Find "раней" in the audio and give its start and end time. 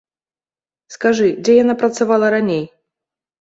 2.37-2.65